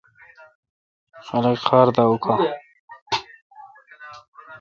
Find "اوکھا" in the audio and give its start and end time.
2.09-2.35